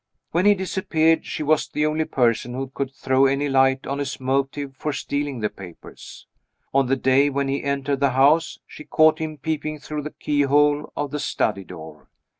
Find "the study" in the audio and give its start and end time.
11.11-11.63